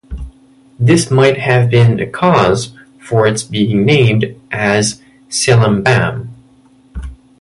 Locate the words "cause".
2.07-2.73